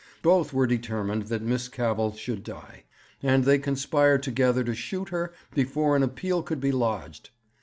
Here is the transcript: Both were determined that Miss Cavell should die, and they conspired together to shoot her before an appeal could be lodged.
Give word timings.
Both 0.23 0.51
were 0.51 0.65
determined 0.65 1.27
that 1.27 1.43
Miss 1.43 1.67
Cavell 1.69 2.15
should 2.15 2.43
die, 2.43 2.85
and 3.21 3.43
they 3.43 3.59
conspired 3.59 4.23
together 4.23 4.63
to 4.63 4.73
shoot 4.73 5.09
her 5.09 5.31
before 5.53 5.95
an 5.95 6.01
appeal 6.01 6.41
could 6.41 6.59
be 6.59 6.71
lodged. 6.71 7.29